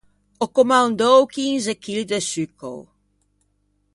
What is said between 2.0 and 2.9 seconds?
de succao.